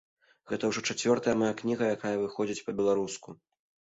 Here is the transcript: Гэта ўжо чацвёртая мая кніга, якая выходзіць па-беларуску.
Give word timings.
Гэта 0.51 0.69
ўжо 0.69 0.81
чацвёртая 0.93 1.35
мая 1.41 1.51
кніга, 1.59 1.85
якая 1.97 2.13
выходзіць 2.23 2.65
па-беларуску. 2.69 3.37